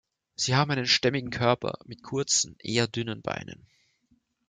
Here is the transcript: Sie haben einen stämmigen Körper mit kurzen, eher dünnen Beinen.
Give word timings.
Sie 0.35 0.55
haben 0.55 0.71
einen 0.71 0.87
stämmigen 0.87 1.29
Körper 1.29 1.77
mit 1.85 2.01
kurzen, 2.01 2.55
eher 2.57 2.87
dünnen 2.87 3.21
Beinen. 3.21 3.67